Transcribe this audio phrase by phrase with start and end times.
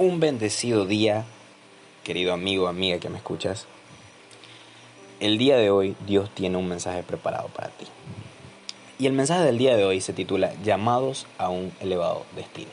[0.00, 1.24] Un bendecido día,
[2.04, 3.66] querido amigo, amiga que me escuchas.
[5.18, 7.84] El día de hoy Dios tiene un mensaje preparado para ti.
[9.00, 12.70] Y el mensaje del día de hoy se titula Llamados a un elevado destino.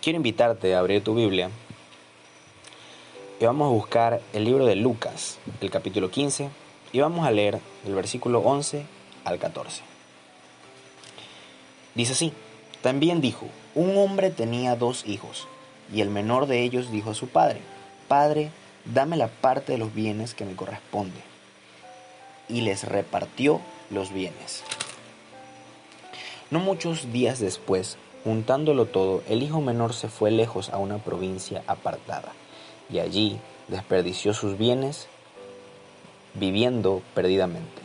[0.00, 1.50] Quiero invitarte a abrir tu Biblia
[3.40, 6.48] y vamos a buscar el libro de Lucas, el capítulo 15,
[6.92, 8.86] y vamos a leer el versículo 11
[9.24, 9.82] al 14.
[11.96, 12.32] Dice así,
[12.86, 15.48] también dijo, un hombre tenía dos hijos,
[15.92, 17.60] y el menor de ellos dijo a su padre,
[18.06, 18.52] Padre,
[18.84, 21.18] dame la parte de los bienes que me corresponde.
[22.48, 23.60] Y les repartió
[23.90, 24.62] los bienes.
[26.52, 31.64] No muchos días después, juntándolo todo, el hijo menor se fue lejos a una provincia
[31.66, 32.30] apartada,
[32.88, 35.08] y allí desperdició sus bienes
[36.34, 37.82] viviendo perdidamente.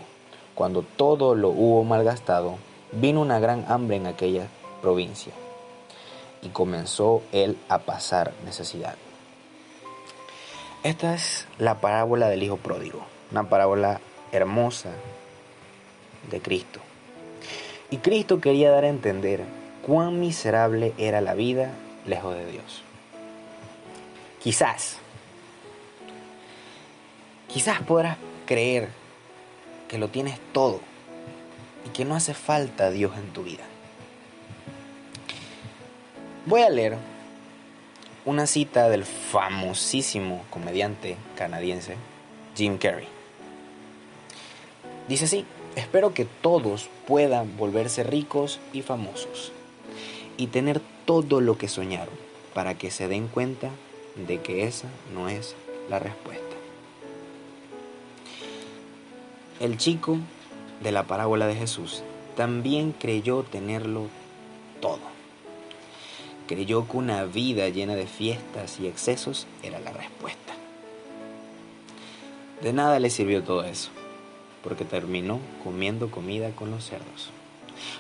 [0.54, 2.58] Cuando todo lo hubo malgastado,
[2.92, 4.48] vino una gran hambre en aquella
[4.82, 5.34] provincia
[6.42, 8.96] y comenzó él a pasar necesidad.
[10.84, 14.02] Esta es la parábola del Hijo Pródigo, una parábola
[14.32, 14.90] hermosa
[16.30, 16.80] de Cristo.
[17.92, 19.44] Y Cristo quería dar a entender
[19.86, 21.72] cuán miserable era la vida
[22.06, 22.84] lejos de Dios.
[24.42, 24.98] Quizás,
[27.48, 28.90] quizás podrás creer
[29.88, 30.80] que lo tienes todo
[31.86, 33.64] y que no hace falta Dios en tu vida.
[36.48, 36.98] Voy a leer
[38.26, 41.98] una cita del famosísimo comediante canadiense
[42.56, 43.08] Jim Carrey.
[45.08, 49.52] Dice así, espero que todos puedan volverse ricos y famosos
[50.36, 52.16] y tener todo lo que soñaron
[52.56, 53.70] para que se den cuenta
[54.16, 55.56] de que esa no es
[55.92, 56.56] la respuesta.
[59.60, 60.18] El chico
[60.82, 62.02] de la parábola de Jesús
[62.36, 64.08] también creyó tenerlo
[64.82, 65.11] todo
[66.48, 70.54] creyó que una vida llena de fiestas y excesos era la respuesta.
[72.62, 73.90] De nada le sirvió todo eso,
[74.64, 77.32] porque terminó comiendo comida con los cerdos.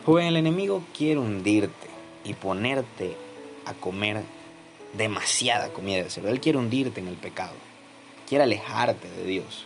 [0.06, 1.88] Joven, el enemigo quiere hundirte
[2.24, 3.16] y ponerte
[3.66, 4.22] a comer
[4.94, 6.30] demasiada comida de cerdo.
[6.30, 7.54] Él quiere hundirte en el pecado,
[8.28, 9.66] quiere alejarte de Dios.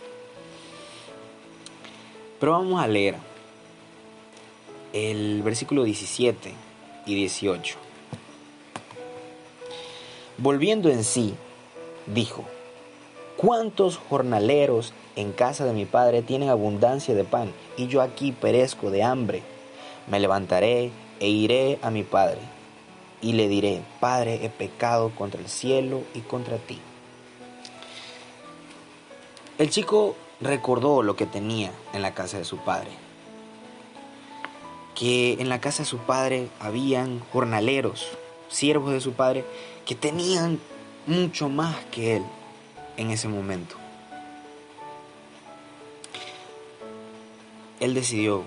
[2.38, 3.16] Pero vamos a leer
[4.92, 6.52] el versículo 17
[7.06, 7.85] y 18.
[10.38, 11.34] Volviendo en sí,
[12.06, 12.44] dijo,
[13.36, 18.90] ¿cuántos jornaleros en casa de mi padre tienen abundancia de pan y yo aquí perezco
[18.90, 19.42] de hambre?
[20.08, 22.40] Me levantaré e iré a mi padre
[23.22, 26.78] y le diré, Padre, he pecado contra el cielo y contra ti.
[29.58, 32.90] El chico recordó lo que tenía en la casa de su padre,
[34.94, 38.10] que en la casa de su padre habían jornaleros,
[38.48, 39.44] siervos de su padre,
[39.84, 40.58] que tenían
[41.06, 42.24] mucho más que él
[42.96, 43.76] en ese momento.
[47.80, 48.44] Él decidió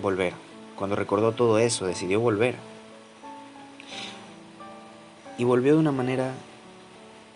[0.00, 0.34] volver.
[0.76, 2.56] Cuando recordó todo eso, decidió volver.
[5.36, 6.34] Y volvió de una manera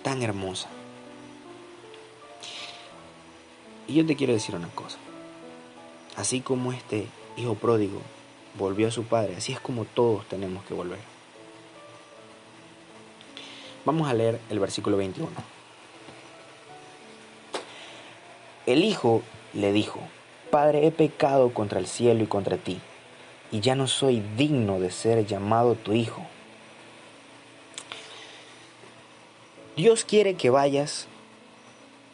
[0.03, 0.69] tan hermosa.
[3.87, 4.99] Y yo te quiero decir una cosa.
[6.17, 8.01] Así como este hijo pródigo
[8.59, 11.14] volvió a su padre, así es como todos tenemos que volver.
[13.85, 15.31] Vamos a leer el versículo 21.
[18.67, 19.23] El hijo
[19.53, 20.01] le dijo,
[20.51, 22.81] Padre, he pecado contra el cielo y contra ti,
[23.53, 26.23] y ya no soy digno de ser llamado tu hijo.
[29.77, 31.09] Dios quiere que vayas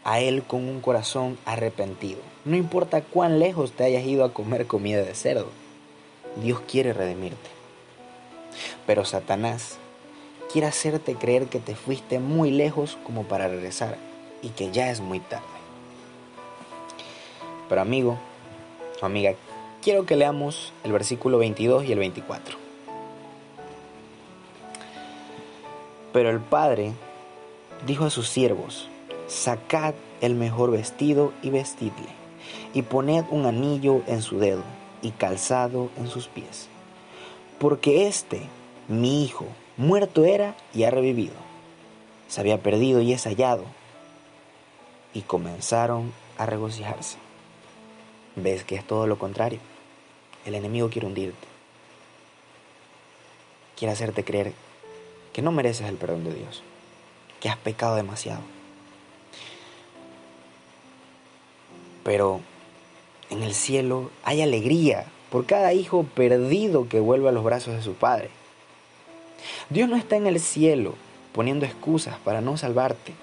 [0.02, 2.20] a Él con un corazón arrepentido.
[2.44, 5.50] No importa cuán lejos te hayas ido a comer comida de cerdo,
[6.42, 7.50] Dios quiere redimirte.
[8.86, 9.78] Pero Satanás
[10.52, 13.96] quiere hacerte creer que te fuiste muy lejos como para regresar
[14.42, 15.44] y que ya es muy tarde.
[17.68, 18.18] Pero amigo
[19.06, 19.34] amiga,
[19.82, 22.56] quiero que leamos el versículo 22 y el 24.
[26.12, 26.92] Pero el padre
[27.86, 28.88] dijo a sus siervos,
[29.28, 32.08] sacad el mejor vestido y vestidle,
[32.74, 34.64] y poned un anillo en su dedo
[35.02, 36.68] y calzado en sus pies,
[37.58, 38.42] porque este,
[38.88, 39.46] mi hijo,
[39.80, 41.32] Muerto era y ha revivido.
[42.28, 43.64] Se había perdido y es hallado.
[45.14, 47.16] Y comenzaron a regocijarse.
[48.36, 49.58] Ves que es todo lo contrario.
[50.44, 51.48] El enemigo quiere hundirte.
[53.74, 54.52] Quiere hacerte creer
[55.32, 56.62] que no mereces el perdón de Dios,
[57.40, 58.42] que has pecado demasiado.
[62.04, 62.42] Pero
[63.30, 67.82] en el cielo hay alegría por cada hijo perdido que vuelve a los brazos de
[67.82, 68.28] su padre.
[69.68, 70.94] Dios no está en el cielo
[71.32, 73.14] poniendo excusas para no salvarte.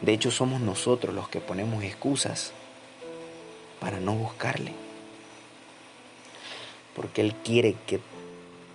[0.00, 2.52] De hecho, somos nosotros los que ponemos excusas
[3.80, 4.72] para no buscarle.
[6.94, 8.00] Porque Él quiere que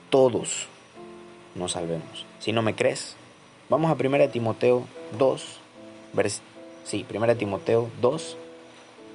[0.09, 0.67] todos
[1.55, 2.25] nos salvemos.
[2.39, 3.15] Si no me crees,
[3.69, 4.87] vamos a 1 Timoteo
[5.17, 5.59] 2,
[6.83, 8.37] sí, 1 Timoteo 2,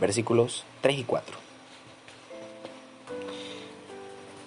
[0.01, 1.37] versículos 3 y 4.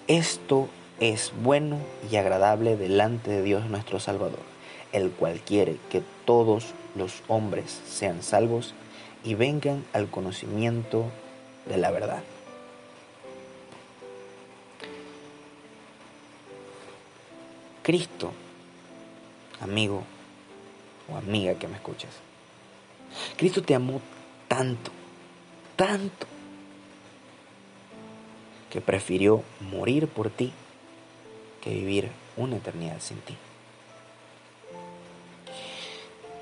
[0.08, 0.68] Esto
[1.00, 1.78] es bueno
[2.10, 4.40] y agradable delante de Dios nuestro Salvador,
[4.92, 8.74] el cual quiere que todos los hombres sean salvos
[9.22, 11.04] y vengan al conocimiento
[11.66, 12.22] de la verdad.
[17.82, 18.32] Cristo,
[19.60, 20.02] amigo
[21.12, 22.10] o amiga que me escuchas,
[23.36, 24.00] Cristo te amó
[24.48, 24.90] tanto,
[25.76, 26.26] tanto,
[28.70, 30.52] que prefirió morir por ti
[31.66, 33.36] que vivir una eternidad sin ti.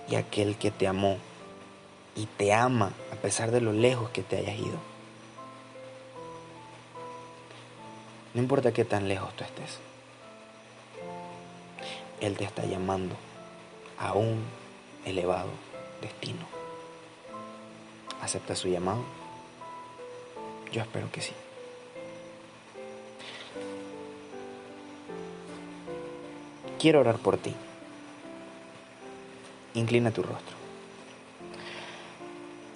[0.07, 1.17] Y aquel que te amó
[2.15, 4.79] y te ama a pesar de lo lejos que te hayas ido.
[8.35, 9.79] No importa qué tan lejos tú estés.
[12.21, 13.17] Él te está llamando
[13.99, 14.45] a un
[15.07, 15.49] elevado
[16.03, 16.45] destino.
[18.21, 19.03] ¿Acepta su llamado?
[20.71, 21.33] Yo espero que sí.
[26.85, 27.55] Quiero orar por ti.
[29.73, 30.55] Inclina tu rostro.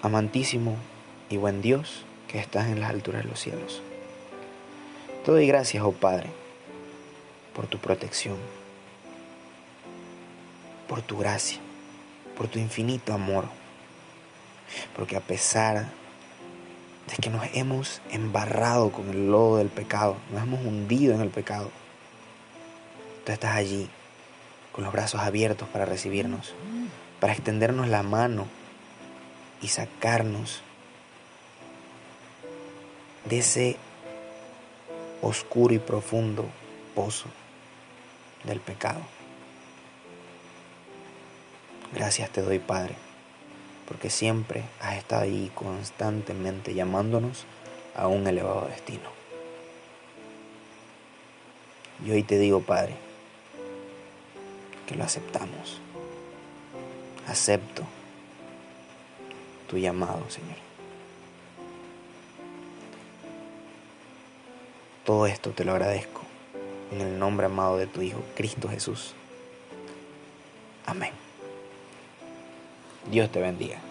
[0.00, 0.76] Amantísimo
[1.28, 3.82] y buen Dios que estás en las alturas de los cielos.
[5.26, 6.31] Te doy gracias, oh Padre,
[7.55, 8.38] por tu protección,
[10.88, 11.58] por tu gracia,
[12.34, 13.44] por tu infinito amor.
[14.96, 15.87] Porque a pesar
[17.11, 21.28] de que nos hemos embarrado con el lodo del pecado, nos hemos hundido en el
[21.28, 21.70] pecado,
[23.26, 23.90] tú estás allí
[24.78, 26.54] con los brazos abiertos para recibirnos,
[27.19, 28.46] para extendernos la mano
[29.60, 30.62] y sacarnos
[33.25, 33.76] de ese
[35.20, 36.46] oscuro y profundo
[36.94, 37.26] pozo
[38.44, 39.00] del pecado.
[41.92, 42.94] Gracias te doy, Padre,
[43.88, 47.46] porque siempre has estado ahí constantemente llamándonos
[47.96, 49.10] a un elevado destino.
[52.06, 53.07] Y hoy te digo, Padre,
[54.88, 55.81] que lo aceptamos.
[57.26, 57.82] Acepto
[59.69, 60.56] tu llamado, Señor.
[65.05, 66.23] Todo esto te lo agradezco
[66.90, 69.14] en el nombre amado de tu Hijo, Cristo Jesús.
[70.87, 71.12] Amén.
[73.11, 73.88] Dios te bendiga.